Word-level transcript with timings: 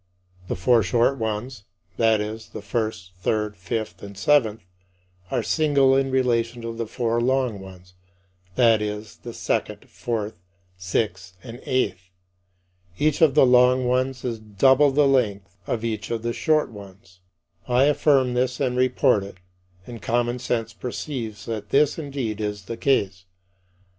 The 0.47 0.55
four 0.55 0.81
short 0.81 1.19
ones 1.19 1.65
that 1.97 2.21
is, 2.21 2.49
the 2.53 2.63
first, 2.63 3.11
third, 3.19 3.55
fifth, 3.55 4.01
and 4.01 4.17
seventh 4.17 4.61
are 5.29 5.43
single 5.43 5.95
in 5.95 6.09
relation 6.09 6.63
to 6.63 6.75
the 6.75 6.87
four 6.87 7.21
long 7.21 7.59
ones 7.59 7.93
that 8.55 8.81
is, 8.81 9.17
the 9.17 9.31
second, 9.31 9.87
fourth, 9.87 10.39
sixth, 10.75 11.37
and 11.43 11.61
eighth. 11.67 12.09
Each 12.97 13.21
of 13.21 13.35
the 13.35 13.45
long 13.45 13.85
ones 13.87 14.25
is 14.25 14.39
double 14.39 14.89
the 14.89 15.07
length 15.07 15.55
of 15.67 15.85
each 15.85 16.09
of 16.09 16.23
the 16.23 16.33
short 16.33 16.71
ones. 16.71 17.19
I 17.67 17.83
affirm 17.83 18.33
this 18.33 18.59
and 18.59 18.75
report 18.75 19.23
it, 19.23 19.35
and 19.85 20.01
common 20.01 20.39
sense 20.39 20.73
perceives 20.73 21.45
that 21.45 21.69
this 21.69 21.99
indeed 21.99 22.41
is 22.41 22.63
the 22.63 22.75
case. 22.75 23.25